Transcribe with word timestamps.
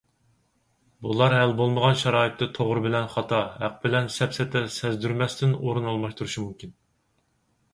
بۇلار 1.07 1.33
ھەل 1.39 1.51
بولمىغان 1.59 1.99
شارائىتتا 2.03 2.47
توغرا 2.57 2.83
بىلەن 2.85 3.05
خاتا، 3.17 3.41
ھەق 3.65 3.75
بىلەن 3.85 4.09
سەپسەتە 4.15 4.65
سەزدۇرمەستىن 4.79 5.55
ئورۇن 5.59 5.89
ئالماشتۇرۇشى 5.93 6.47
مۇمكىن. 6.47 6.75